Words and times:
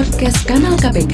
Podcast 0.00 0.48
Kanal 0.48 0.80
KPK. 0.80 1.12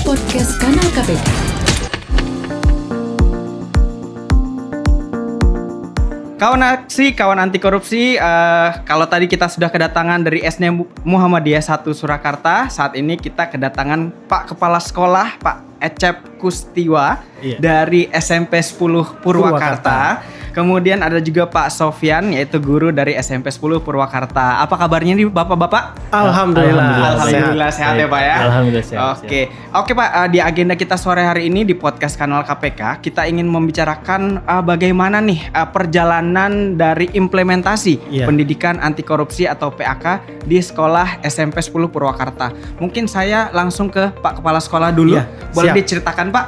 Podcast 0.00 0.52
Kanal 0.56 0.88
KPK. 0.96 1.28
Kawan 6.40 6.64
aksi, 6.64 7.12
kawan 7.12 7.36
anti 7.36 7.60
korupsi, 7.60 8.16
eh, 8.16 8.68
kalau 8.88 9.04
tadi 9.04 9.28
kita 9.28 9.52
sudah 9.52 9.68
kedatangan 9.68 10.24
dari 10.24 10.40
SD 10.40 10.72
Muhammadiyah 11.04 11.60
1 11.60 11.92
Surakarta, 11.92 12.72
saat 12.72 12.96
ini 12.96 13.20
kita 13.20 13.52
kedatangan 13.52 14.08
Pak 14.24 14.56
Kepala 14.56 14.80
Sekolah, 14.80 15.36
Pak 15.36 15.84
Ecep 15.84 16.40
Kustiwa 16.40 17.20
Iya. 17.44 17.60
dari 17.60 18.08
SMP 18.08 18.56
10 18.64 19.20
Purwakarta. 19.20 20.24
Kemudian 20.50 20.98
ada 20.98 21.18
juga 21.18 21.46
Pak 21.46 21.70
Sofyan, 21.70 22.30
yaitu 22.30 22.58
guru 22.58 22.90
dari 22.90 23.14
SMP 23.14 23.48
10 23.48 23.78
Purwakarta. 23.78 24.60
Apa 24.60 24.74
kabarnya 24.76 25.14
nih 25.14 25.26
Bapak-Bapak? 25.26 26.10
Alhamdulillah. 26.10 27.16
Alhamdulillah 27.16 27.70
sehat 27.70 27.94
ya 27.94 28.04
Baik. 28.04 28.10
Pak 28.10 28.20
ya. 28.20 28.34
Alhamdulillah 28.42 28.84
sehat. 28.84 29.02
Oke, 29.16 29.40
oke 29.70 29.92
Pak. 29.92 30.08
eh, 30.10 30.28
di 30.28 30.38
agenda 30.38 30.74
kita 30.74 30.94
sore 30.94 31.22
hari 31.22 31.46
ini 31.46 31.62
di 31.62 31.72
podcast 31.72 32.14
kanal 32.14 32.42
KPK 32.42 32.98
kita 33.00 33.24
ingin 33.24 33.46
membicarakan 33.46 34.20
eh, 34.40 34.62
bagaimana 34.62 35.18
nih 35.18 35.48
eh, 35.48 35.68
perjalanan 35.70 36.50
dari 36.74 37.10
implementasi 37.10 37.92
Iya. 38.10 38.26
pendidikan 38.26 38.76
anti 38.76 39.00
korupsi 39.00 39.44
atau 39.44 39.70
PAK 39.70 40.04
di 40.42 40.58
sekolah 40.58 41.22
SMP 41.22 41.58
10 41.58 41.86
Purwakarta. 41.86 42.50
Mungkin 42.76 43.06
saya 43.06 43.50
langsung 43.50 43.86
ke 43.86 44.10
Pak 44.12 44.38
Kepala 44.38 44.58
Sekolah 44.58 44.90
dulu. 44.90 45.14
Iya, 45.14 45.24
Boleh 45.50 45.70
siap. 45.70 45.78
diceritakan 45.78 46.26
Pak? 46.28 46.46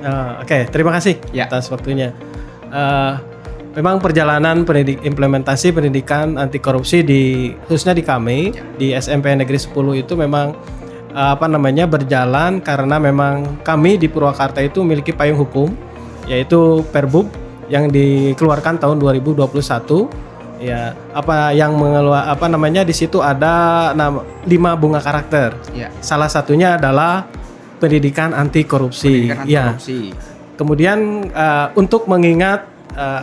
Eh, 0.00 0.32
Oke, 0.40 0.58
terima 0.68 0.90
kasih 0.90 1.16
Ya. 1.30 1.46
atas 1.46 1.68
waktunya. 1.68 2.10
Eh, 2.68 3.12
memang 3.74 3.98
perjalanan 3.98 4.62
pendidik, 4.62 5.02
implementasi 5.02 5.74
pendidikan 5.74 6.38
anti 6.38 6.62
korupsi 6.62 7.02
di 7.02 7.52
khususnya 7.66 7.94
di 7.94 8.04
kami 8.06 8.54
di 8.78 8.94
SMP 8.94 9.34
Negeri 9.34 9.58
10 9.58 10.02
itu 10.06 10.14
memang 10.14 10.54
eh, 11.10 11.30
apa 11.34 11.50
namanya 11.50 11.90
berjalan 11.90 12.62
karena 12.62 12.96
memang 13.02 13.60
kami 13.66 13.98
di 13.98 14.06
Purwakarta 14.06 14.62
itu 14.62 14.80
memiliki 14.86 15.10
payung 15.10 15.38
hukum 15.42 15.74
yaitu 16.30 16.86
Perbub 16.94 17.28
yang 17.68 17.90
dikeluarkan 17.90 18.78
tahun 18.78 18.96
2021 19.02 19.44
ya 20.62 20.94
apa 21.12 21.52
yang 21.52 21.76
mengelua 21.76 22.30
apa 22.30 22.46
namanya 22.48 22.86
di 22.86 22.94
situ 22.94 23.20
ada 23.20 23.90
nama, 23.92 24.22
lima 24.46 24.78
bunga 24.78 25.02
karakter. 25.02 25.58
Ya. 25.74 25.90
salah 25.98 26.30
satunya 26.30 26.78
adalah 26.78 27.26
pendidikan 27.82 28.32
anti 28.32 28.62
korupsi 28.64 29.28
Pendidikan 29.28 29.38
anti 29.44 29.52
ya. 29.52 29.64
korupsi. 29.74 30.00
Kemudian 30.54 30.98
eh, 31.34 31.66
untuk 31.74 32.06
mengingat 32.06 32.64
eh, 32.94 33.22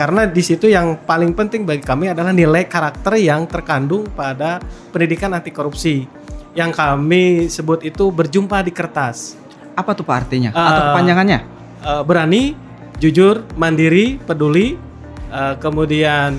karena 0.00 0.24
di 0.24 0.40
situ 0.40 0.64
yang 0.64 0.96
paling 1.04 1.36
penting 1.36 1.68
bagi 1.68 1.84
kami 1.84 2.08
adalah 2.08 2.32
nilai 2.32 2.64
karakter 2.64 3.20
yang 3.20 3.44
terkandung 3.44 4.08
pada 4.16 4.56
pendidikan 4.88 5.28
anti 5.36 5.52
korupsi 5.52 6.08
yang 6.56 6.72
kami 6.72 7.52
sebut 7.52 7.84
itu 7.84 8.08
berjumpa 8.08 8.64
di 8.64 8.72
kertas. 8.72 9.36
Apa 9.76 9.92
tuh 9.92 10.08
Pak 10.08 10.16
artinya? 10.24 10.56
Eh, 10.56 10.68
Atau 10.72 10.82
kepanjangannya? 10.88 11.38
Eh, 11.84 12.02
berani, 12.08 12.56
jujur, 12.96 13.44
mandiri, 13.60 14.16
peduli, 14.24 14.80
eh, 15.28 15.54
kemudian 15.60 16.32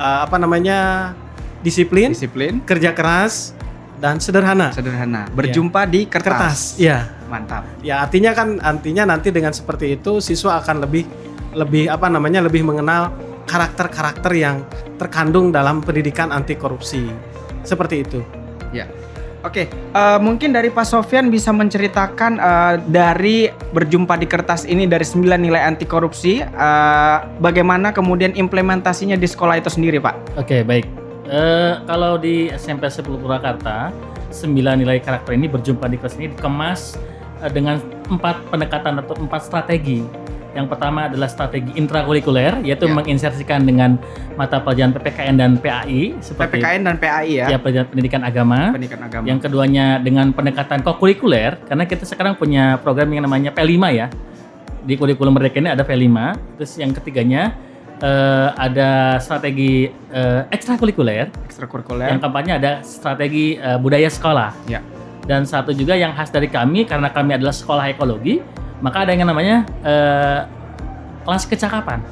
eh, 0.00 0.18
apa 0.24 0.40
namanya 0.40 1.12
disiplin, 1.60 2.16
Disiplin, 2.16 2.64
kerja 2.64 2.96
keras 2.96 3.52
dan 4.00 4.16
sederhana. 4.16 4.72
sederhana. 4.72 5.28
Berjumpa 5.36 5.84
di 5.84 6.08
kertas. 6.08 6.24
Kertas, 6.24 6.60
ya. 6.80 7.04
Mantap. 7.28 7.68
Ya 7.84 8.00
artinya 8.00 8.32
kan 8.32 8.56
artinya 8.64 9.04
nanti 9.12 9.28
dengan 9.28 9.52
seperti 9.52 10.00
itu 10.00 10.24
siswa 10.24 10.56
akan 10.64 10.88
lebih 10.88 11.27
lebih 11.58 11.90
apa 11.90 12.06
namanya 12.06 12.46
lebih 12.46 12.62
mengenal 12.62 13.10
karakter-karakter 13.50 14.30
yang 14.38 14.62
terkandung 15.02 15.50
dalam 15.50 15.82
pendidikan 15.82 16.30
anti 16.30 16.54
korupsi. 16.54 17.10
Seperti 17.66 18.06
itu. 18.06 18.20
Ya. 18.70 18.86
Oke, 19.46 19.70
eh, 19.70 20.18
mungkin 20.18 20.50
dari 20.50 20.66
Pak 20.66 20.82
Sofyan 20.82 21.30
bisa 21.30 21.54
menceritakan 21.54 22.42
eh, 22.42 22.74
dari 22.90 23.46
berjumpa 23.50 24.18
di 24.18 24.26
kertas 24.26 24.66
ini 24.66 24.90
dari 24.90 25.06
9 25.06 25.38
nilai 25.38 25.62
anti 25.62 25.86
korupsi, 25.86 26.42
eh, 26.42 27.18
bagaimana 27.38 27.94
kemudian 27.94 28.34
implementasinya 28.34 29.14
di 29.14 29.30
sekolah 29.30 29.62
itu 29.62 29.70
sendiri, 29.70 30.02
Pak? 30.02 30.42
Oke, 30.42 30.66
baik. 30.66 30.90
Eh, 31.28 31.72
kalau 31.84 32.16
di 32.16 32.48
SMP 32.56 32.88
10 32.88 33.20
Purwakarta, 33.20 33.92
9 34.32 34.80
nilai 34.80 34.96
karakter 34.96 35.36
ini 35.36 35.44
berjumpa 35.44 35.84
di 35.84 36.00
kelas 36.00 36.16
ini 36.16 36.32
dikemas 36.32 36.96
eh, 37.44 37.50
dengan 37.52 37.84
empat 38.08 38.48
pendekatan 38.48 38.96
atau 39.04 39.12
empat 39.20 39.44
strategi. 39.44 40.00
Yang 40.58 40.74
pertama 40.74 41.06
adalah 41.06 41.30
strategi 41.30 41.70
intrakurikuler, 41.78 42.66
yaitu 42.66 42.90
Ya. 42.90 42.94
menginsersikan 42.98 43.62
dengan 43.62 43.94
mata 44.34 44.58
pelajaran 44.58 44.90
PPKN 44.90 45.38
dan 45.38 45.54
PAI 45.54 46.18
seperti 46.18 46.58
PPKN 46.58 46.82
dan 46.82 46.96
PAI 46.98 47.30
ya, 47.30 47.46
ya, 47.54 47.58
pelajaran 47.62 47.86
pendidikan 47.86 48.22
agama. 48.26 48.74
pendidikan 48.74 49.00
agama. 49.06 49.24
Yang 49.30 49.38
keduanya 49.46 50.02
dengan 50.02 50.34
pendekatan 50.34 50.82
kokurikuler, 50.82 51.62
karena 51.62 51.86
kita 51.86 52.02
sekarang 52.02 52.34
punya 52.34 52.74
program 52.82 53.06
yang 53.14 53.22
namanya 53.22 53.54
P5 53.54 53.78
ya. 53.94 54.10
Di 54.82 54.98
kurikulum 54.98 55.38
mereka 55.38 55.62
ini 55.62 55.70
ada 55.70 55.86
P5. 55.86 56.34
Terus 56.58 56.72
yang 56.74 56.90
ketiganya 56.90 57.54
eh, 58.02 58.48
ada 58.58 59.22
strategi 59.22 59.86
eh, 60.10 60.42
ekstrakurikuler. 60.50 61.30
ekstrakurikuler. 61.46 62.10
Yang 62.10 62.20
keempatnya 62.26 62.54
ada 62.58 62.72
strategi 62.82 63.54
eh, 63.54 63.78
budaya 63.78 64.10
sekolah. 64.10 64.50
Ya. 64.66 64.82
Dan 65.22 65.44
satu 65.44 65.70
juga 65.76 65.92
yang 65.94 66.16
khas 66.16 66.32
dari 66.32 66.48
kami 66.50 66.82
karena 66.88 67.12
kami 67.12 67.36
adalah 67.36 67.52
sekolah 67.52 67.92
ekologi, 67.92 68.40
maka 68.80 69.06
ada 69.06 69.12
yang 69.14 69.26
namanya 69.26 69.66
eh, 69.82 70.40
kelas 71.26 71.44
kecakapan. 71.44 72.02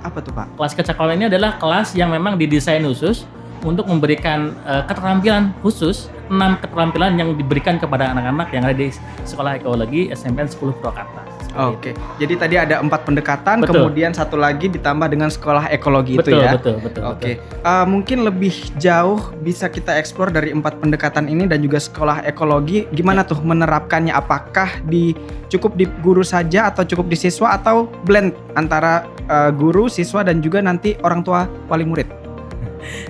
Apa 0.00 0.22
tuh, 0.22 0.30
Pak? 0.30 0.54
Kelas 0.54 0.72
kecakapan 0.72 1.18
ini 1.18 1.24
adalah 1.26 1.58
kelas 1.58 1.92
yang 1.98 2.14
memang 2.14 2.38
didesain 2.38 2.82
khusus 2.86 3.26
untuk 3.66 3.90
memberikan 3.90 4.54
eh, 4.64 4.82
keterampilan 4.86 5.50
khusus, 5.60 6.08
enam 6.30 6.58
keterampilan 6.62 7.18
yang 7.18 7.34
diberikan 7.34 7.76
kepada 7.76 8.14
anak-anak 8.14 8.48
yang 8.54 8.62
ada 8.64 8.76
di 8.76 8.90
sekolah 9.26 9.58
ekologi 9.58 10.08
SMPN 10.14 10.46
10 10.46 10.78
Purwakarta. 10.78 11.35
Oke. 11.56 11.96
Jadi 12.20 12.34
tadi 12.36 12.54
ada 12.60 12.84
empat 12.84 13.08
pendekatan, 13.08 13.64
Betul. 13.64 13.88
kemudian 13.88 14.12
satu 14.12 14.36
lagi 14.36 14.68
ditambah 14.68 15.08
dengan 15.08 15.32
sekolah 15.32 15.72
ekologi 15.72 16.20
betul, 16.20 16.36
itu 16.36 16.44
ya. 16.44 16.52
betul, 16.52 16.76
betul, 16.84 17.02
Oke, 17.08 17.40
betul. 17.40 17.64
Eh, 17.64 17.86
mungkin 17.88 18.18
lebih 18.28 18.54
jauh 18.76 19.32
bisa 19.40 19.72
kita 19.72 19.96
eksplor 19.96 20.28
dari 20.28 20.52
empat 20.52 20.78
pendekatan 20.78 21.32
ini 21.32 21.48
dan 21.48 21.64
juga 21.64 21.80
sekolah 21.80 22.28
ekologi. 22.28 22.84
Gimana 22.92 23.24
tuh 23.24 23.40
menerapkannya? 23.40 24.12
Apakah 24.12 24.84
di 24.84 25.16
cukup 25.48 25.80
di 25.80 25.88
guru 26.04 26.20
saja 26.20 26.68
atau 26.68 26.84
cukup 26.84 27.08
di 27.08 27.16
siswa 27.16 27.56
atau 27.56 27.88
blend 28.04 28.36
antara 28.52 29.08
eh, 29.26 29.50
guru, 29.56 29.88
siswa 29.88 30.20
dan 30.20 30.44
juga 30.44 30.60
nanti 30.60 30.92
orang 31.00 31.24
tua 31.24 31.48
wali 31.72 31.88
murid? 31.88 32.08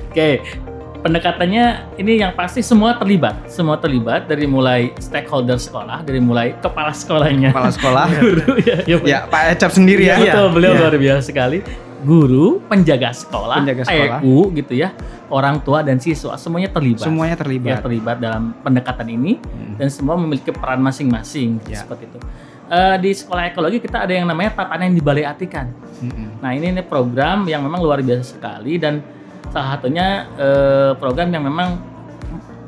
Oke, 0.09 0.41
pendekatannya 1.07 1.65
ini 2.03 2.19
yang 2.19 2.35
pasti 2.35 2.59
semua 2.61 2.99
terlibat, 2.99 3.47
semua 3.47 3.79
terlibat 3.79 4.27
dari 4.27 4.43
mulai 4.43 4.91
stakeholder 4.99 5.55
sekolah, 5.55 6.03
dari 6.03 6.19
mulai 6.19 6.59
kepala 6.59 6.91
sekolahnya, 6.91 7.55
Kepala 7.55 7.71
sekolah, 7.71 8.07
guru 8.19 8.59
ya, 8.59 8.77
ya, 8.83 8.97
ya 9.07 9.19
Pak 9.31 9.55
Ecap 9.55 9.71
sendiri 9.71 10.11
ya. 10.11 10.19
Iya, 10.19 10.35
betul, 10.35 10.47
beliau 10.51 10.73
Iya. 10.75 10.81
luar 10.83 10.95
biasa 10.99 11.23
sekali. 11.23 11.59
Guru, 11.97 12.59
penjaga 12.67 13.15
sekolah, 13.15 13.63
Penjaga 13.63 13.83
sekolah. 13.87 14.19
TU 14.21 14.51
gitu 14.53 14.75
ya, 14.75 14.91
orang 15.31 15.63
tua 15.63 15.81
dan 15.81 15.97
siswa 15.97 16.35
semuanya 16.35 16.69
terlibat. 16.69 17.07
Semuanya 17.07 17.35
Ya, 17.35 17.41
terlibat. 17.41 17.79
terlibat 17.81 18.17
dalam 18.19 18.43
pendekatan 18.61 19.07
ini 19.09 19.39
Hmm. 19.39 19.79
dan 19.79 19.89
semua 19.89 20.19
memiliki 20.19 20.51
peran 20.51 20.83
masing-masing 20.83 21.63
Ya. 21.67 21.87
seperti 21.87 22.11
itu. 22.11 22.19
Eh, 22.67 22.97
di 22.99 23.15
sekolah 23.15 23.47
ekologi 23.47 23.79
kita 23.79 24.03
ada 24.03 24.11
yang 24.11 24.27
namanya 24.27 24.51
tatanan 24.53 24.91
yang 24.91 24.99
dibalai 24.99 25.23
artikan. 25.23 25.71
Mm-mm. 26.03 26.43
Nah 26.43 26.51
ini, 26.51 26.75
ini 26.75 26.83
program 26.83 27.47
yang 27.47 27.63
memang 27.63 27.79
luar 27.79 28.03
biasa 28.03 28.35
sekali 28.35 28.75
dan 28.75 28.99
salah 29.57 29.81
satunya 29.81 30.29
eh, 30.37 30.93
program 31.01 31.33
yang 31.33 31.49
memang 31.49 31.81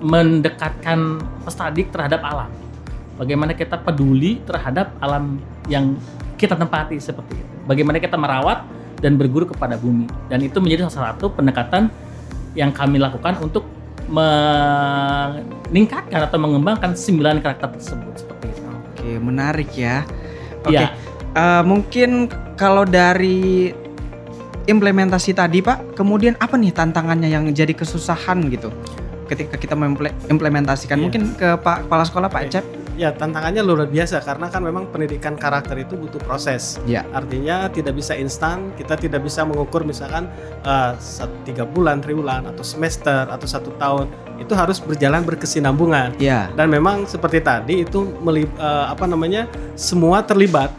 mendekatkan 0.00 1.21
peserta 1.44 1.76
terhadap 1.76 2.25
alam. 2.25 2.49
Bagaimana 3.21 3.53
kita 3.53 3.76
peduli 3.76 4.41
terhadap 4.49 4.97
alam 5.04 5.37
yang 5.69 6.00
kita 6.41 6.56
tempati 6.56 6.97
seperti 6.97 7.37
itu. 7.37 7.54
Bagaimana 7.69 8.00
kita 8.00 8.16
merawat 8.16 8.65
dan 9.04 9.21
berguru 9.21 9.53
kepada 9.53 9.76
bumi. 9.76 10.09
Dan 10.32 10.41
itu 10.41 10.65
menjadi 10.65 10.88
salah 10.88 11.12
satu 11.12 11.28
pendekatan 11.28 11.93
yang 12.56 12.73
kami 12.73 12.96
lakukan 12.96 13.37
untuk 13.44 13.69
meningkatkan 14.08 16.25
atau 16.25 16.41
mengembangkan 16.41 16.96
sembilan 16.96 17.44
karakter 17.44 17.76
tersebut 17.76 18.17
seperti 18.17 18.49
itu. 18.49 18.64
Oke, 18.64 19.20
menarik 19.20 19.76
ya. 19.76 20.08
Oke. 20.64 20.73
Iya. 20.73 20.96
Eh, 21.37 21.62
mungkin 21.69 22.32
kalau 22.56 22.88
dari 22.88 23.76
implementasi 24.69 25.32
tadi 25.32 25.65
Pak, 25.65 25.97
kemudian 25.97 26.37
apa 26.38 26.61
nih 26.61 26.76
tantangannya 26.76 27.32
yang 27.32 27.49
jadi 27.56 27.73
kesusahan 27.73 28.53
gitu 28.53 28.69
ketika 29.29 29.56
kita 29.56 29.73
mengimplementasikan? 29.76 31.00
Iya. 31.00 31.05
Mungkin 31.05 31.23
ke 31.37 31.56
Pak 31.61 31.88
Kepala 31.88 32.05
Sekolah 32.05 32.29
Pak. 32.29 32.43
Ecep. 32.49 32.65
Ya 32.99 33.15
tantangannya 33.15 33.62
luar 33.62 33.87
biasa 33.87 34.19
karena 34.26 34.50
kan 34.50 34.59
memang 34.59 34.91
pendidikan 34.91 35.38
karakter 35.38 35.79
itu 35.79 35.94
butuh 35.94 36.19
proses. 36.19 36.82
Ya. 36.82 37.06
Artinya 37.15 37.70
tidak 37.70 37.94
bisa 37.94 38.19
instan, 38.19 38.75
kita 38.75 38.99
tidak 38.99 39.23
bisa 39.23 39.47
mengukur 39.47 39.87
misalkan 39.87 40.26
sat- 40.99 41.31
tiga 41.47 41.62
bulan, 41.62 42.03
triwulan 42.03 42.50
atau 42.50 42.67
semester 42.67 43.31
atau 43.31 43.47
satu 43.47 43.70
tahun 43.79 44.11
itu 44.43 44.50
harus 44.50 44.82
berjalan 44.82 45.23
berkesinambungan. 45.23 46.19
Ya. 46.19 46.50
Dan 46.59 46.75
memang 46.75 47.06
seperti 47.06 47.38
tadi 47.38 47.87
itu 47.87 48.19
meli- 48.19 48.50
eh, 48.59 48.87
apa 48.91 49.06
namanya 49.06 49.47
semua 49.79 50.26
terlibat 50.26 50.75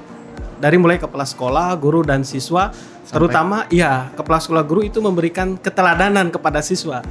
dari 0.60 0.76
mulai 0.76 1.00
kepala 1.00 1.24
sekolah, 1.24 1.74
guru 1.80 2.04
dan 2.04 2.28
siswa, 2.28 2.70
terutama 3.10 3.66
ya 3.72 4.12
kepala 4.14 4.38
sekolah 4.44 4.64
guru 4.68 4.86
itu 4.86 5.00
memberikan 5.00 5.56
keteladanan 5.56 6.30
kepada 6.30 6.60
siswa. 6.60 7.02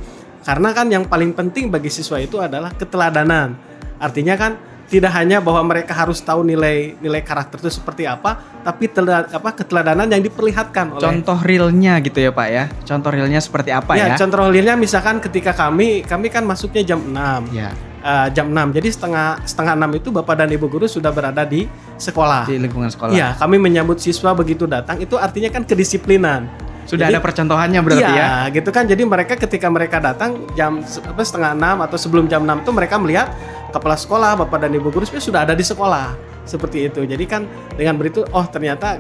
Karena 0.45 0.71
kan 0.73 0.87
yang 0.89 1.05
paling 1.05 1.35
penting 1.35 1.69
bagi 1.69 1.91
siswa 1.91 2.21
itu 2.23 2.39
adalah 2.39 2.73
keteladanan. 2.77 3.57
Artinya 3.99 4.39
kan 4.39 4.53
tidak 4.89 5.13
hanya 5.13 5.45
bahwa 5.45 5.61
mereka 5.69 5.93
harus 5.93 6.25
tahu 6.25 6.41
nilai 6.41 6.97
nilai 7.05 7.21
karakter 7.21 7.61
itu 7.61 7.69
seperti 7.69 8.09
apa, 8.09 8.41
tapi 8.65 8.89
tela, 8.89 9.29
apa 9.29 9.53
keteladanan 9.53 10.09
yang 10.09 10.25
diperlihatkan 10.25 10.97
oleh 10.97 11.05
Contoh 11.05 11.39
realnya 11.45 12.01
gitu 12.01 12.25
ya 12.25 12.33
Pak 12.33 12.49
ya. 12.49 12.65
Contoh 12.89 13.11
realnya 13.13 13.41
seperti 13.45 13.71
apa 13.71 14.01
ya? 14.01 14.17
ya, 14.17 14.17
contoh 14.17 14.49
realnya 14.49 14.81
misalkan 14.81 15.21
ketika 15.21 15.53
kami 15.53 16.01
kami 16.09 16.33
kan 16.33 16.49
masuknya 16.49 16.97
jam 16.97 17.05
6. 17.05 17.53
Ya, 17.53 17.77
eh, 18.01 18.29
jam 18.33 18.51
6. 18.51 18.77
Jadi 18.77 18.89
setengah 18.89 19.27
setengah 19.45 19.75
6 19.77 19.99
itu 20.01 20.09
Bapak 20.15 20.35
dan 20.45 20.49
Ibu 20.51 20.67
guru 20.67 20.87
sudah 20.87 21.11
berada 21.11 21.43
di 21.45 21.67
sekolah. 21.99 22.47
di 22.47 22.57
lingkungan 22.59 22.89
sekolah. 22.91 23.13
Iya, 23.13 23.35
kami 23.37 23.59
menyambut 23.59 23.99
siswa 23.99 24.33
begitu 24.33 24.65
datang 24.65 24.99
itu 25.03 25.15
artinya 25.19 25.51
kan 25.53 25.63
kedisiplinan. 25.67 26.49
Sudah 26.89 27.13
Jadi- 27.13 27.21
ada 27.21 27.21
percontohannya 27.21 27.81
berarti 27.85 28.01
iya, 28.01 28.49
ya. 28.49 28.55
gitu 28.55 28.73
kan. 28.73 28.89
Jadi 28.89 29.05
mereka 29.05 29.37
ketika 29.37 29.69
mereka 29.69 30.01
datang 30.01 30.49
jam 30.57 30.81
apa, 30.81 31.21
setengah 31.21 31.53
enam 31.53 31.85
atau 31.85 32.01
sebelum 32.01 32.25
jam 32.33 32.41
6 32.49 32.65
itu 32.65 32.71
mereka 32.73 32.97
melihat 32.97 33.29
kepala 33.69 33.93
sekolah, 33.93 34.41
bapak 34.41 34.65
dan 34.65 34.73
ibu 34.73 34.89
guru 34.89 35.05
sudah 35.05 35.45
ada 35.45 35.53
di 35.53 35.61
sekolah 35.61 36.17
seperti 36.49 36.89
itu. 36.89 37.05
Jadi 37.05 37.25
kan 37.29 37.45
dengan 37.77 38.01
begitu, 38.01 38.25
oh 38.33 38.47
ternyata 38.49 38.97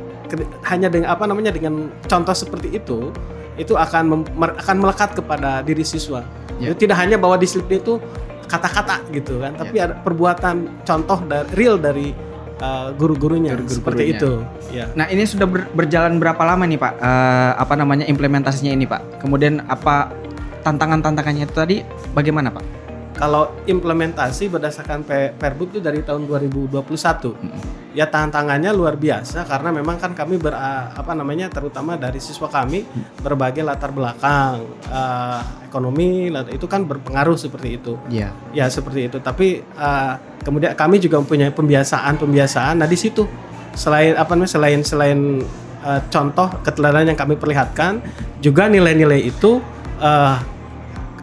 hanya 0.68 0.92
dengan 0.92 1.16
apa 1.16 1.24
namanya 1.24 1.48
dengan 1.48 1.88
contoh 2.04 2.36
seperti 2.36 2.76
itu 2.76 3.08
itu 3.56 3.74
akan 3.74 4.28
akan 4.36 4.76
melekat 4.78 5.16
kepada 5.16 5.64
diri 5.64 5.82
siswa. 5.82 6.22
Ya. 6.60 6.70
Jadi 6.70 6.86
tidak 6.86 7.00
hanya 7.00 7.16
bahwa 7.16 7.40
disiplin 7.40 7.80
itu 7.80 7.96
kata-kata 8.48 9.04
gitu 9.12 9.38
kan, 9.38 9.52
tapi 9.54 9.76
Ya. 9.76 9.92
ada 9.92 9.94
perbuatan 10.00 10.82
contoh 10.82 11.20
dari 11.22 11.46
real 11.52 11.76
dari 11.76 12.10
uh, 12.58 12.90
guru-gurunya 12.96 13.54
Dari 13.54 13.68
seperti 13.68 14.16
itu. 14.16 14.42
Ya. 14.72 14.88
Nah 14.96 15.06
ini 15.06 15.22
sudah 15.22 15.46
ber- 15.46 15.68
berjalan 15.70 16.16
berapa 16.18 16.40
lama 16.42 16.64
nih 16.64 16.80
Pak? 16.80 16.92
Eh, 16.98 17.52
apa 17.54 17.74
namanya 17.76 18.04
implementasinya 18.08 18.72
ini 18.72 18.88
Pak? 18.88 19.20
Kemudian 19.22 19.62
apa 19.68 20.10
tantangan-tantangannya 20.64 21.44
itu 21.46 21.54
tadi 21.54 21.76
bagaimana 22.12 22.50
Pak? 22.50 22.64
Kalau 23.18 23.50
implementasi 23.66 24.46
berdasarkan 24.46 25.02
Perbup 25.34 25.74
itu 25.74 25.82
dari 25.82 26.06
tahun 26.06 26.30
2021. 26.30 27.34
Ya 27.98 28.06
tantangannya 28.06 28.70
luar 28.70 28.94
biasa 28.94 29.42
karena 29.42 29.74
memang 29.74 29.98
kan 29.98 30.14
kami 30.14 30.38
ber 30.38 30.54
apa 30.54 31.18
namanya 31.18 31.50
terutama 31.50 31.98
dari 31.98 32.22
siswa 32.22 32.46
kami 32.46 32.86
berbagai 33.18 33.66
latar 33.66 33.90
belakang 33.90 34.62
eh, 34.86 35.40
ekonomi 35.66 36.30
itu 36.54 36.66
kan 36.70 36.86
berpengaruh 36.86 37.34
seperti 37.34 37.82
itu. 37.82 37.98
Iya. 38.06 38.30
Ya 38.54 38.70
seperti 38.70 39.10
itu. 39.10 39.18
Tapi 39.18 39.66
eh, 39.66 40.12
kemudian 40.46 40.78
kami 40.78 41.02
juga 41.02 41.18
mempunyai 41.18 41.50
pembiasaan-pembiasaan. 41.50 42.78
Nah 42.78 42.86
di 42.86 42.94
situ 42.94 43.26
selain 43.74 44.14
apa 44.14 44.38
namanya 44.38 44.54
selain 44.54 44.80
selain 44.86 45.20
eh, 45.82 46.00
contoh 46.06 46.54
keteladanan 46.62 47.10
yang 47.10 47.18
kami 47.18 47.34
perlihatkan, 47.34 47.98
juga 48.38 48.70
nilai-nilai 48.70 49.26
itu 49.26 49.58
eh, 49.98 50.38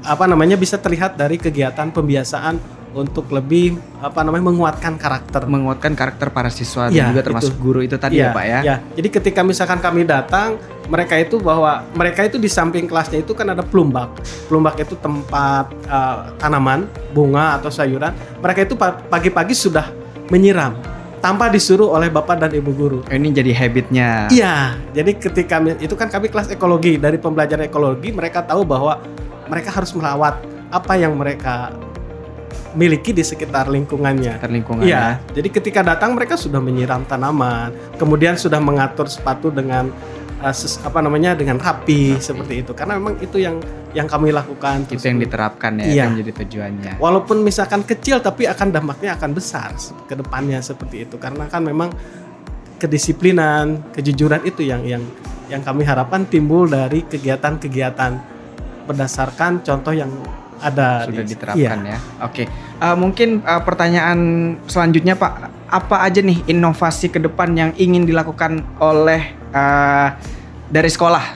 apa 0.05 0.25
namanya 0.25 0.55
bisa 0.55 0.77
terlihat 0.77 1.17
dari 1.17 1.35
kegiatan 1.35 1.89
pembiasaan 1.89 2.61
untuk 2.95 3.27
lebih 3.27 3.75
apa 3.99 4.23
namanya 4.23 4.47
menguatkan 4.47 4.95
karakter. 4.95 5.43
Menguatkan 5.43 5.99
karakter 5.99 6.31
para 6.31 6.47
siswa 6.47 6.87
Iya, 6.87 7.03
dan 7.03 7.05
juga 7.11 7.21
termasuk 7.27 7.51
itu. 7.51 7.59
guru 7.59 7.79
itu 7.83 7.99
tadi 7.99 8.23
ya 8.23 8.31
Iya, 8.31 8.31
Pak 8.31 8.45
ya. 8.47 8.59
iya. 8.63 8.75
Jadi 8.95 9.07
ketika 9.11 9.43
misalkan 9.43 9.83
kami 9.83 10.07
datang, 10.07 10.55
mereka 10.87 11.19
itu 11.19 11.35
bahwa 11.35 11.83
mereka 11.91 12.23
itu 12.23 12.39
di 12.39 12.47
samping 12.47 12.87
kelasnya 12.87 13.19
itu 13.19 13.35
kan 13.35 13.51
ada 13.51 13.67
plumbak. 13.67 14.15
Plumbak 14.47 14.79
itu 14.79 14.95
tempat 14.95 15.67
eh, 15.83 16.17
tanaman, 16.39 16.87
bunga 17.11 17.59
atau 17.59 17.67
sayuran. 17.67 18.15
Mereka 18.39 18.63
itu 18.63 18.79
pa- 18.79 18.95
pagi-pagi 18.95 19.51
sudah 19.51 19.91
menyiram 20.31 20.79
tanpa 21.19 21.51
disuruh 21.51 21.89
oleh 21.91 22.07
bapak 22.07 22.37
dan 22.37 22.53
ibu 22.55 22.71
guru. 22.71 22.99
Ini 23.09 23.27
jadi 23.33 23.51
habitnya. 23.51 24.31
Iya, 24.31 24.79
jadi 24.95 25.11
ketika 25.19 25.59
itu 25.83 25.97
kan 25.97 26.07
kami 26.07 26.31
kelas 26.31 26.47
ekologi 26.47 26.95
dari 26.95 27.19
pembelajaran 27.19 27.65
ekologi 27.65 28.15
mereka 28.15 28.39
tahu 28.39 28.63
bahwa 28.63 29.01
mereka 29.45 29.69
harus 29.71 29.91
merawat 29.93 30.41
apa 30.69 30.93
yang 30.97 31.13
mereka 31.15 31.71
miliki 32.75 33.15
di 33.15 33.23
sekitar 33.23 33.71
lingkungannya. 33.71 34.35
Sekitar 34.35 34.51
lingkungan 34.51 34.83
Iya, 34.83 35.23
jadi 35.31 35.47
ketika 35.47 35.79
datang 35.79 36.11
mereka 36.11 36.35
sudah 36.35 36.59
menyiram 36.59 37.07
tanaman, 37.07 37.71
kemudian 37.95 38.35
sudah 38.35 38.59
mengatur 38.59 39.07
sepatu 39.07 39.47
dengan 39.47 39.87
uh, 40.43 40.51
ses- 40.51 40.83
apa 40.83 40.99
namanya 40.99 41.39
dengan 41.39 41.55
rapi 41.55 42.19
seperti 42.19 42.67
itu. 42.67 42.75
Karena 42.75 42.99
memang 42.99 43.15
itu 43.23 43.39
yang 43.39 43.63
yang 43.95 44.11
kami 44.11 44.35
lakukan. 44.35 44.83
Itu 44.91 45.07
yang 45.07 45.23
diterapkan 45.23 45.79
ya, 45.79 45.85
Iya. 45.87 45.95
yang 46.03 46.19
menjadi 46.19 46.31
tujuannya. 46.43 46.91
Walaupun 46.99 47.47
misalkan 47.47 47.87
kecil 47.87 48.19
tapi 48.19 48.43
akan 48.43 48.67
dampaknya 48.75 49.15
akan 49.15 49.31
besar 49.31 49.71
ke 50.03 50.19
depannya 50.19 50.59
seperti 50.59 51.07
itu. 51.07 51.15
Karena 51.15 51.47
kan 51.47 51.63
memang 51.63 51.95
kedisiplinan, 52.75 53.87
kejujuran 53.95 54.43
itu 54.43 54.67
yang 54.67 54.83
yang 54.83 55.03
yang 55.47 55.63
kami 55.63 55.87
harapkan 55.87 56.27
timbul 56.27 56.67
dari 56.67 57.07
kegiatan-kegiatan 57.07 58.34
berdasarkan 58.85 59.65
contoh 59.65 59.91
yang 59.91 60.09
ada 60.61 61.03
Sudah 61.03 61.23
di- 61.25 61.29
diterapkan 61.35 61.79
Iya. 61.83 61.97
ya. 61.97 61.99
Oke. 62.23 62.43
Eh, 62.79 62.95
mungkin 62.95 63.43
eh, 63.43 63.61
pertanyaan 63.61 64.19
selanjutnya 64.65 65.19
Pak, 65.19 65.33
apa 65.67 66.05
aja 66.05 66.23
nih 66.23 66.47
inovasi 66.47 67.11
ke 67.11 67.19
depan 67.19 67.51
yang 67.53 67.71
ingin 67.75 68.07
dilakukan 68.07 68.63
oleh 68.79 69.35
eh, 69.51 70.07
dari 70.71 70.89
sekolah? 70.89 71.35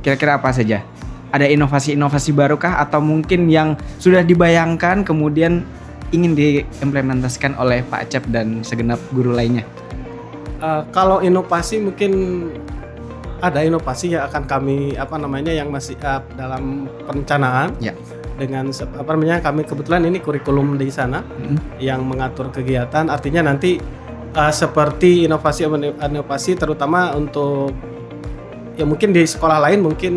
Kira-kira 0.00 0.38
apa 0.38 0.54
saja? 0.54 0.84
Ada 1.34 1.50
inovasi-inovasi 1.50 2.30
barukah 2.30 2.78
atau 2.78 3.02
mungkin 3.02 3.50
yang 3.50 3.74
sudah 3.98 4.22
dibayangkan 4.22 5.02
kemudian 5.02 5.66
ingin 6.14 6.38
diimplementasikan 6.38 7.58
oleh 7.58 7.82
Pak 7.82 8.06
Cep 8.06 8.30
dan 8.30 8.62
segenap 8.62 9.02
guru 9.10 9.34
lainnya? 9.34 9.66
Uh, 10.62 10.86
kalau 10.94 11.18
inovasi 11.18 11.82
mungkin 11.82 12.12
ada 13.44 13.60
inovasi 13.60 14.12
yang 14.12 14.24
akan 14.24 14.42
kami 14.44 14.76
apa 14.94 15.14
namanya 15.14 15.50
yang 15.50 15.68
masih 15.68 15.94
uh, 16.00 16.24
dalam 16.34 16.88
perencanaan. 17.04 17.76
Ya. 17.78 17.92
Dengan 18.34 18.66
apa 18.72 19.10
namanya 19.10 19.38
kami 19.38 19.62
kebetulan 19.62 20.02
ini 20.04 20.18
kurikulum 20.18 20.74
di 20.74 20.88
sana 20.88 21.22
Mm. 21.22 21.56
yang 21.78 22.02
mengatur 22.02 22.50
kegiatan. 22.50 23.06
Artinya 23.06 23.46
nanti 23.46 23.78
uh, 24.32 24.50
seperti 24.50 25.24
inovasi 25.24 25.68
inovasi 26.00 26.52
terutama 26.54 27.12
untuk 27.12 27.70
ya 28.74 28.82
mungkin 28.82 29.12
di 29.12 29.22
sekolah 29.22 29.62
lain 29.62 29.80
mungkin 29.80 30.14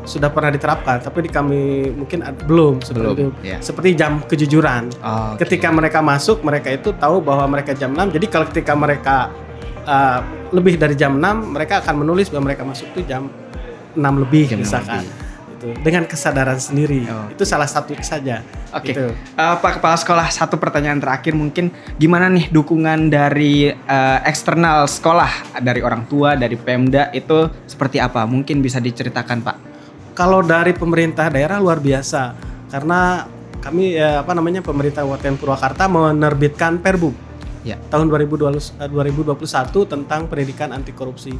sudah 0.00 0.32
pernah 0.32 0.48
diterapkan, 0.48 0.96
tapi 0.98 1.22
di 1.22 1.30
kami 1.30 1.60
mungkin 1.92 2.22
ad- 2.22 2.42
belum 2.44 2.80
seperti 2.80 3.08
itu. 3.12 3.26
ya. 3.44 3.58
Seperti 3.60 3.88
jam 3.92 4.22
kejujuran 4.22 4.88
Oh, 5.02 5.36
ketika 5.36 5.68
mereka 5.68 6.00
masuk 6.00 6.40
mereka 6.40 6.70
itu 6.70 6.94
tahu 6.94 7.20
bahwa 7.20 7.44
mereka 7.50 7.74
jam 7.74 7.92
6 7.92 8.14
jadi 8.14 8.26
kalau 8.26 8.46
ketika 8.48 8.72
mereka 8.72 9.28
uh, 9.84 10.20
lebih 10.50 10.76
dari 10.76 10.94
jam 10.96 11.16
6 11.16 11.54
mereka 11.54 11.80
akan 11.80 12.02
menulis 12.02 12.28
bahwa 12.28 12.52
mereka 12.52 12.62
masuk 12.64 12.90
itu 12.92 13.06
jam 13.06 13.30
6 13.94 14.00
lebih 14.00 14.46
Jam 14.54 14.60
6 14.60 14.64
misalkan 14.64 15.02
lebih. 15.04 15.28
Itu, 15.60 15.66
dengan 15.84 16.08
kesadaran 16.08 16.56
sendiri 16.56 17.04
Oh. 17.04 17.28
itu 17.28 17.44
salah 17.44 17.68
satu 17.68 17.92
saja 18.00 18.40
Oke. 18.70 18.94
Gitu. 18.94 19.12
Eh, 19.12 19.56
Pak 19.60 19.82
Kepala 19.82 19.98
Sekolah, 19.98 20.30
satu 20.30 20.54
pertanyaan 20.56 21.02
terakhir 21.02 21.34
mungkin 21.34 21.68
gimana 21.98 22.30
nih 22.30 22.48
dukungan 22.48 23.10
dari 23.10 23.68
eh, 23.68 24.18
eksternal 24.24 24.86
sekolah 24.86 25.58
dari 25.60 25.82
orang 25.82 26.06
tua, 26.06 26.32
dari 26.38 26.54
Pemda 26.54 27.10
itu 27.10 27.50
seperti 27.66 27.98
apa? 27.98 28.24
Mungkin 28.24 28.62
bisa 28.62 28.78
diceritakan 28.80 29.38
Pak. 29.42 29.56
kalau 30.10 30.40
dari 30.44 30.70
pemerintah 30.70 31.28
daerah 31.28 31.56
luar 31.56 31.80
biasa 31.80 32.36
karena 32.68 33.24
kami 33.58 33.96
ya, 33.96 34.20
apa 34.20 34.32
namanya 34.32 34.60
pemerintah 34.60 35.00
Kabupaten 35.00 35.36
Purwakarta 35.36 35.84
menerbitkan 35.88 36.76
Perbu 36.78 37.10
Ya. 37.60 37.76
tahun 37.92 38.08
2020 38.08 38.80
eh, 38.80 38.88
2021 38.88 39.36
tentang 39.84 40.20
pendidikan 40.32 40.72
anti 40.72 40.96
korupsi 40.96 41.36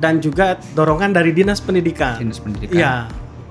dan 0.00 0.22
juga 0.22 0.56
dorongan 0.72 1.12
dari 1.12 1.30
dinas 1.36 1.60
pendidikan. 1.60 2.16
Dinas 2.16 2.40
Pendidikan. 2.40 2.72
Iya, 2.72 2.94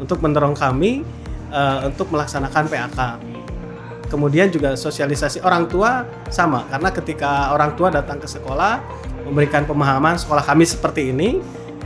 untuk 0.01 0.23
mendorong 0.23 0.57
kami 0.57 1.05
eh, 1.53 1.79
untuk 1.85 2.09
melaksanakan 2.09 2.65
PAK. 2.71 2.99
Kemudian 4.09 4.49
juga 4.49 4.73
sosialisasi 4.73 5.45
orang 5.45 5.69
tua 5.69 6.01
sama 6.33 6.65
karena 6.65 6.89
ketika 6.89 7.53
orang 7.53 7.77
tua 7.77 7.93
datang 7.93 8.17
ke 8.17 8.25
sekolah 8.25 8.81
memberikan 9.29 9.69
pemahaman 9.69 10.17
sekolah 10.17 10.41
kami 10.41 10.65
seperti 10.65 11.13
ini, 11.13 11.37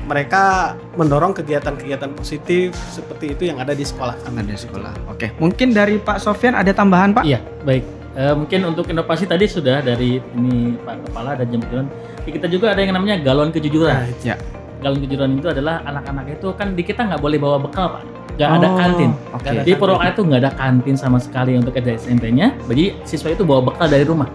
mereka 0.08 0.76
mendorong 0.96 1.36
kegiatan-kegiatan 1.36 2.12
positif 2.16 2.72
seperti 2.92 3.36
itu 3.36 3.52
yang 3.52 3.60
ada 3.60 3.76
di 3.76 3.84
sekolah 3.84 4.16
kami. 4.24 4.40
Ada 4.48 4.56
sekolah. 4.68 4.94
Oke. 5.12 5.36
Mungkin 5.40 5.76
dari 5.76 6.00
Pak 6.00 6.24
Sofyan 6.24 6.56
ada 6.56 6.72
tambahan 6.72 7.12
Pak? 7.12 7.24
Iya, 7.28 7.44
baik. 7.68 8.03
Eh, 8.14 8.34
mungkin 8.38 8.62
untuk 8.70 8.86
inovasi 8.86 9.26
tadi 9.26 9.50
sudah 9.50 9.82
dari 9.82 10.22
ini 10.38 10.78
Pak 10.78 11.10
Kepala 11.10 11.34
dan 11.34 11.50
jam 11.50 11.60
kejujuran. 11.60 11.88
Kita 12.24 12.46
juga 12.46 12.66
ada 12.72 12.82
yang 12.86 12.94
namanya 12.94 13.18
galon 13.18 13.50
kejujuran. 13.50 14.06
Ya. 14.22 14.38
Galon 14.80 15.02
kejujuran 15.02 15.34
itu 15.34 15.50
adalah 15.50 15.82
anak-anak 15.82 16.38
itu 16.38 16.48
kan 16.54 16.78
di 16.78 16.86
kita 16.86 17.10
nggak 17.10 17.18
boleh 17.18 17.42
bawa 17.42 17.58
bekal 17.58 17.98
Pak. 17.98 18.04
Nggak 18.34 18.50
ada 18.50 18.68
Oh, 18.70 18.78
kantin. 18.78 19.12
Oke. 19.34 19.42
Nggak 19.42 19.52
ada 19.52 19.62
Di 19.66 19.74
Purwakarta 19.74 20.14
itu 20.14 20.22
nggak 20.30 20.42
ada 20.46 20.52
kantin 20.54 20.96
sama 20.96 21.18
sekali 21.18 21.58
untuk 21.58 21.74
SD 21.74 21.90
SMP-nya. 21.98 22.54
Jadi 22.70 22.84
siswa 23.02 23.30
itu 23.30 23.42
bawa 23.42 23.66
bekal 23.66 23.90
dari 23.90 24.06
rumah. 24.06 24.30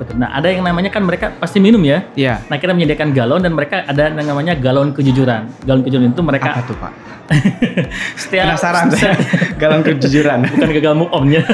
Betul. 0.00 0.24
Nah 0.24 0.32
ada 0.32 0.48
yang 0.48 0.64
namanya 0.64 0.88
kan 0.88 1.04
mereka 1.04 1.28
pasti 1.36 1.60
minum 1.60 1.84
ya. 1.84 2.08
Iya. 2.16 2.40
Nah 2.48 2.56
kita 2.56 2.72
menyediakan 2.72 3.12
galon 3.12 3.44
dan 3.44 3.52
mereka 3.52 3.84
ada 3.84 4.08
yang 4.08 4.24
namanya 4.24 4.56
galon 4.56 4.96
kejujuran. 4.96 5.52
Galon 5.68 5.84
kejujuran 5.84 6.16
itu 6.16 6.22
mereka 6.24 6.56
Apa 6.56 6.62
tuh 6.64 6.76
Pak? 6.80 6.92
setiap 8.24 8.44
Penasaran 8.48 8.88
saya. 8.96 9.12
Galon 9.60 9.84
kejujuran. 9.84 10.48
bukan 10.48 10.68
gagal 10.72 10.94
move 10.96 11.12
on-nya. 11.12 11.44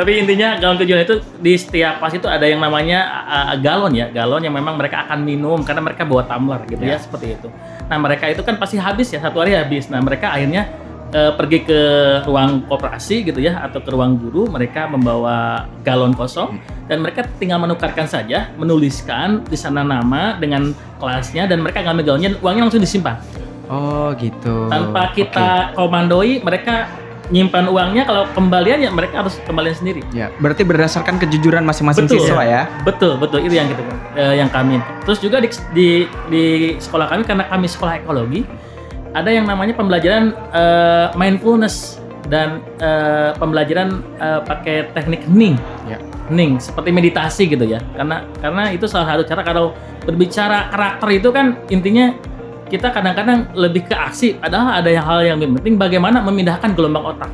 Tapi 0.00 0.16
intinya 0.16 0.56
galon 0.56 0.80
kejujuran 0.80 1.04
itu 1.04 1.16
di 1.36 1.52
setiap 1.54 2.00
pas 2.00 2.08
itu 2.08 2.24
ada 2.24 2.40
yang 2.42 2.56
namanya 2.56 3.04
uh, 3.20 3.54
galon 3.60 3.92
ya, 3.92 4.08
galon 4.08 4.40
yang 4.40 4.56
memang 4.56 4.80
mereka 4.80 5.04
akan 5.04 5.20
minum 5.20 5.60
karena 5.60 5.84
mereka 5.84 6.08
bawa 6.08 6.24
tumbler 6.24 6.64
gitu 6.64 6.80
ya, 6.80 6.96
Ya. 6.96 6.98
seperti 6.98 7.36
itu. 7.36 7.52
Nah 7.84 8.00
mereka 8.00 8.24
itu 8.26 8.40
kan 8.40 8.56
pasti 8.56 8.80
habis 8.80 9.12
ya 9.12 9.20
satu 9.20 9.44
hari 9.44 9.52
habis. 9.52 9.92
Nah 9.92 10.00
mereka 10.00 10.32
akhirnya 10.32 10.72
eh, 11.10 11.32
pergi 11.36 11.68
ke 11.68 11.80
ruang 12.24 12.64
koperasi 12.64 13.28
gitu 13.28 13.42
ya 13.42 13.60
atau 13.60 13.82
ke 13.82 13.90
ruang 13.90 14.16
guru 14.16 14.48
mereka 14.48 14.86
membawa 14.86 15.68
galon 15.82 16.16
kosong 16.16 16.56
dan 16.88 17.02
mereka 17.02 17.26
tinggal 17.36 17.58
menukarkan 17.58 18.06
saja 18.06 18.48
menuliskan 18.54 19.42
di 19.44 19.58
sana 19.58 19.82
nama 19.82 20.38
dengan 20.38 20.70
kelasnya 20.96 21.44
dan 21.44 21.60
mereka 21.60 21.82
ngambil 21.82 22.04
galonnya 22.08 22.30
uangnya 22.40 22.62
langsung 22.66 22.80
disimpan 22.80 23.18
Oh 23.66 24.10
gitu. 24.18 24.66
tanpa 24.66 25.10
kita 25.10 25.74
komandoi 25.74 26.42
mereka 26.42 26.90
nyimpan 27.30 27.70
uangnya 27.70 28.02
kalau 28.04 28.26
kembalian 28.34 28.82
ya 28.82 28.90
mereka 28.90 29.22
harus 29.22 29.38
kembalian 29.46 29.74
sendiri. 29.74 30.02
Ya, 30.10 30.34
berarti 30.42 30.66
berdasarkan 30.66 31.22
kejujuran 31.22 31.62
masing-masing 31.62 32.10
siswa 32.10 32.42
ya. 32.42 32.66
betul 32.82 33.14
betul 33.16 33.38
itu 33.40 33.54
yang 33.54 33.70
gitu 33.70 33.82
eh, 34.18 34.34
yang 34.42 34.50
kami 34.50 34.82
terus 35.06 35.22
juga 35.22 35.38
di, 35.38 35.48
di 35.70 35.88
di 36.26 36.44
sekolah 36.82 37.06
kami 37.06 37.22
karena 37.22 37.46
kami 37.46 37.70
sekolah 37.70 38.02
ekologi 38.02 38.42
ada 39.14 39.30
yang 39.30 39.46
namanya 39.46 39.74
pembelajaran 39.78 40.34
eh, 40.50 41.06
mindfulness 41.14 42.02
dan 42.26 42.62
eh, 42.78 43.30
pembelajaran 43.38 44.02
eh, 44.18 44.40
pakai 44.42 44.90
teknik 44.94 45.22
hening 45.26 45.54
Ya. 45.86 45.98
hening 46.30 46.58
seperti 46.58 46.90
meditasi 46.94 47.46
gitu 47.46 47.62
ya 47.66 47.78
karena 47.94 48.26
karena 48.38 48.62
itu 48.70 48.86
salah 48.86 49.06
satu 49.14 49.22
cara 49.26 49.42
kalau 49.42 49.74
berbicara 50.02 50.70
karakter 50.70 51.08
itu 51.14 51.28
kan 51.30 51.58
intinya 51.70 52.14
kita 52.70 52.94
kadang-kadang 52.94 53.50
lebih 53.58 53.84
ke 53.90 53.94
aksi 53.94 54.38
padahal 54.38 54.78
ada 54.80 54.90
yang 54.90 55.04
hal 55.04 55.20
yang 55.26 55.36
lebih 55.42 55.58
penting 55.58 55.76
bagaimana 55.76 56.22
memindahkan 56.22 56.72
gelombang 56.78 57.02
otak 57.02 57.30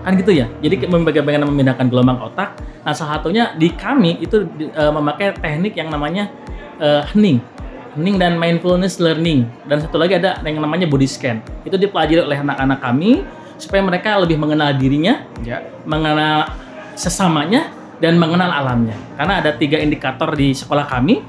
kan 0.00 0.16
gitu 0.16 0.32
ya 0.32 0.46
jadi 0.62 0.86
bagaimana 0.86 1.44
memindahkan 1.44 1.90
gelombang 1.90 2.22
otak 2.22 2.56
nah 2.86 2.94
salah 2.94 3.20
satunya 3.20 3.52
di 3.58 3.68
kami 3.74 4.22
itu 4.22 4.46
eh, 4.56 4.92
memakai 4.94 5.36
teknik 5.36 5.76
yang 5.76 5.92
namanya 5.92 6.30
eh, 6.80 7.02
hening 7.12 7.42
hening 7.98 8.16
dan 8.16 8.38
mindfulness 8.38 9.02
learning 9.02 9.44
dan 9.66 9.82
satu 9.82 9.98
lagi 9.98 10.16
ada 10.16 10.38
yang 10.46 10.62
namanya 10.62 10.86
body 10.86 11.04
scan 11.04 11.42
itu 11.66 11.74
dipelajari 11.74 12.22
oleh 12.22 12.38
anak-anak 12.38 12.78
kami 12.78 13.26
supaya 13.60 13.84
mereka 13.84 14.16
lebih 14.16 14.40
mengenal 14.40 14.72
dirinya 14.72 15.26
Ya. 15.44 15.60
mengenal 15.84 16.48
sesamanya 16.96 17.72
dan 18.00 18.16
mengenal 18.16 18.48
alamnya. 18.48 18.96
Karena 19.14 19.44
ada 19.44 19.52
tiga 19.56 19.76
indikator 19.80 20.32
di 20.32 20.56
sekolah 20.56 20.88
kami. 20.88 21.20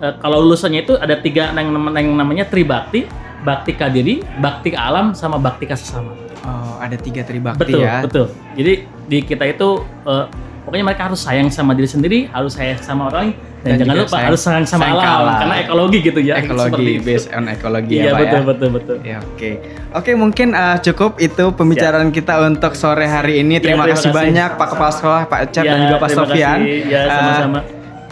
Eh, 0.00 0.14
kalau 0.16 0.40
lulusannya 0.40 0.80
itu 0.82 0.96
ada 0.96 1.12
tiga 1.14 1.52
yang, 1.52 1.68
yang 1.92 2.16
namanya 2.16 2.48
tribakti, 2.48 3.04
bakti 3.40 3.76
kadiri, 3.76 4.24
bakti 4.40 4.72
alam, 4.72 5.12
sama 5.12 5.36
bakti 5.36 5.68
sesama. 5.68 6.16
Oh, 6.40 6.80
ada 6.80 6.96
tiga 6.96 7.20
tribakti 7.20 7.68
betul, 7.68 7.80
ya. 7.84 8.00
betul. 8.00 8.26
Jadi 8.56 8.72
di 9.04 9.18
kita 9.20 9.44
itu 9.44 9.68
eh, 10.08 10.24
pokoknya 10.64 10.84
mereka 10.86 11.12
harus 11.12 11.20
sayang 11.20 11.52
sama 11.52 11.76
diri 11.76 11.84
sendiri, 11.84 12.18
harus 12.32 12.56
sayang 12.56 12.80
sama 12.80 13.12
orang 13.12 13.28
lain, 13.28 13.32
dan, 13.60 13.68
Dan 13.68 13.76
jangan 13.76 13.92
lupa 13.92 14.08
sayang- 14.08 14.24
harus 14.24 14.40
sayang 14.40 14.64
sama 14.64 14.82
sayang 14.88 14.96
alam, 14.96 15.20
alam. 15.20 15.36
karena 15.36 15.54
ekologi 15.60 15.98
gitu 16.00 16.20
ya. 16.24 16.34
Ekologi, 16.40 16.92
based 16.98 17.28
on 17.28 17.44
ekologi 17.44 17.94
Iya 17.94 18.02
ya, 18.02 18.10
Pak 18.10 18.20
betul, 18.24 18.32
ya. 18.32 18.44
betul, 18.48 18.68
betul. 18.72 18.96
Ya, 19.04 19.18
oke. 19.20 19.50
Oke, 19.92 20.10
mungkin 20.16 20.48
uh, 20.54 20.80
cukup 20.80 21.20
itu 21.20 21.44
pembicaraan 21.52 22.08
kita 22.08 22.40
untuk 22.40 22.72
sore 22.72 23.04
hari 23.04 23.44
ini. 23.44 23.60
Terima, 23.60 23.84
terima 23.84 23.92
kasih 23.92 24.08
kasih. 24.08 24.16
banyak 24.16 24.50
Pak 24.56 24.68
Kepala 24.72 24.92
Sekolah, 24.96 25.22
Pak 25.28 25.40
Ecep 25.44 25.64
Ya, 25.66 25.70
dan 25.70 25.78
juga 25.84 25.96
Pak 25.98 26.10
Sofian. 26.10 26.58
kasih. 26.64 26.88
Ya, 26.88 27.00
Uh, 27.02 27.12
sama-sama. 27.12 27.60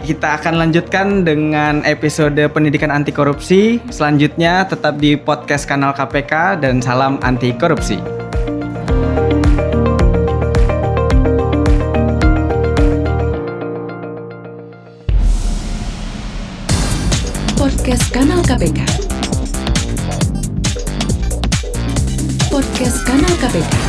Kita 0.03 0.39
akan 0.39 0.55
lanjutkan 0.55 1.27
dengan 1.27 1.83
episode 1.83 2.39
pendidikan 2.51 2.91
anti 2.91 3.11
korupsi. 3.11 3.83
Selanjutnya 3.91 4.63
tetap 4.67 4.95
di 4.97 5.19
podcast 5.19 5.67
kanal 5.67 5.91
KPK 5.91 6.63
dan 6.63 6.79
salam 6.79 7.19
anti 7.19 7.51
korupsi. 7.55 7.99
Podcast 17.59 18.05
Kanal 18.13 18.39
KPK. 18.45 18.79
Podcast 22.47 22.97
Kanal 23.03 23.33
KPK. 23.41 23.88